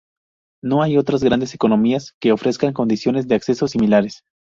No 0.63 0.81
hay 0.81 0.97
otras 0.97 1.23
grandes 1.23 1.53
economías 1.53 2.15
que 2.19 2.31
ofrezcan 2.31 2.73
condiciones 2.73 3.27
de 3.27 3.35
acceso 3.35 3.67
similares. 3.67 4.23